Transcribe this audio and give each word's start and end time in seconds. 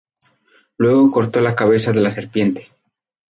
Luego 0.77 1.11
cortó 1.11 1.41
la 1.41 1.55
cabeza 1.55 1.91
de 1.91 2.01
la 2.01 2.09
serpiente. 2.09 2.71